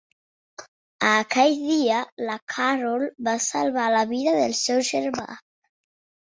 Aquella 1.09 1.59
dia, 1.67 1.99
la 2.29 2.37
Carol 2.53 3.05
va 3.29 3.35
salvar 3.49 3.85
la 3.97 4.03
vida 4.15 4.35
del 4.41 4.57
seu 4.63 4.83
germà. 4.91 5.29